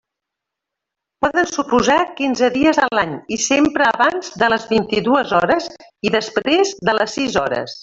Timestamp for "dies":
2.55-2.79